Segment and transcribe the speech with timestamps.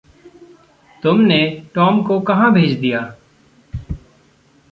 [1.03, 1.63] तुम ने
[1.75, 3.15] टॉम को कहाँ भेज दिया?